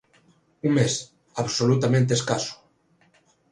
[0.67, 0.93] Un mes,
[1.43, 2.53] absolutamente escaso.